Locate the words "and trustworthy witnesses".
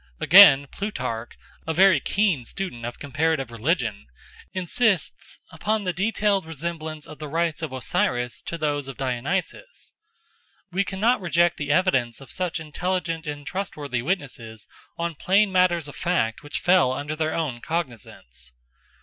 13.27-14.67